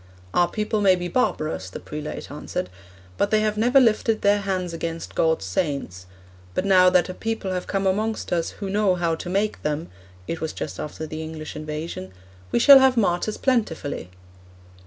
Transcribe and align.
"Our 0.33 0.47
people 0.47 0.81
may 0.81 0.95
be 0.95 1.07
barbarous," 1.07 1.69
the 1.69 1.79
prelate 1.79 2.31
answered, 2.31 2.71
"but 3.19 3.29
they 3.29 3.41
have 3.41 3.55
never 3.55 3.79
lifted 3.79 4.23
their 4.23 4.39
hands 4.39 4.73
against 4.73 5.13
God's 5.13 5.45
saints; 5.45 6.07
but 6.55 6.65
now 6.65 6.89
that 6.89 7.07
a 7.07 7.13
people 7.13 7.51
have 7.51 7.67
come 7.67 7.85
amongst 7.85 8.33
us 8.33 8.49
who 8.57 8.67
know 8.67 8.95
how 8.95 9.13
to 9.13 9.29
make 9.29 9.61
them 9.61 9.89
(it 10.27 10.41
was 10.41 10.53
just 10.53 10.79
after 10.79 11.05
the 11.05 11.21
English 11.21 11.55
invasion), 11.55 12.11
we 12.51 12.57
shall 12.57 12.79
have 12.79 12.97
martyrs 12.97 13.37
plentifully."' 13.37 14.09